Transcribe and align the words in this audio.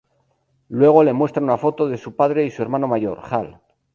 Luego 0.69 1.03
le 1.03 1.13
muestra 1.13 1.43
una 1.43 1.59
foto 1.59 1.87
de 1.87 1.99
su 1.99 2.15
padre 2.15 2.43
y 2.43 2.49
su 2.49 2.63
hermano 2.63 2.87
mayor, 2.87 3.21
Hal. 3.23 3.61